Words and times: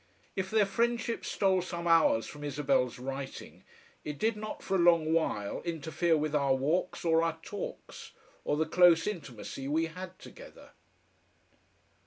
If 0.35 0.49
their 0.49 0.65
friendship 0.65 1.23
stole 1.23 1.61
some 1.61 1.85
hours 1.85 2.25
from 2.25 2.43
Isabel's 2.43 2.97
writing, 2.97 3.63
it 4.03 4.17
did 4.17 4.35
not 4.35 4.63
for 4.63 4.73
a 4.73 4.79
long 4.79 5.13
while 5.13 5.61
interfere 5.61 6.17
with 6.17 6.33
our 6.33 6.55
walks 6.55 7.05
or 7.05 7.21
our 7.21 7.37
talks, 7.43 8.09
or 8.43 8.57
the 8.57 8.65
close 8.65 9.05
intimacy 9.05 9.67
we 9.67 9.85
had 9.85 10.17
together. 10.17 10.71